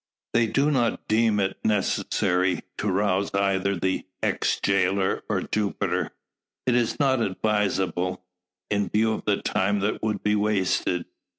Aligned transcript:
They 0.33 0.47
do 0.47 0.71
not 0.71 1.07
deem 1.07 1.39
it 1.39 1.57
necessary 1.63 2.63
to 2.79 2.91
rouse 2.91 3.31
either 3.35 3.75
the 3.75 4.07
ex 4.23 4.59
jailer 4.59 5.21
or 5.29 5.43
Jupiter. 5.43 6.09
It 6.65 6.73
is 6.73 6.99
not 6.99 7.21
advisable, 7.21 8.25
in 8.71 8.89
view 8.89 9.13
of 9.13 9.25
the 9.25 9.37
time 9.43 9.79
that 9.81 10.01
would 10.01 10.23
be 10.23 10.35
wasted. 10.35 11.05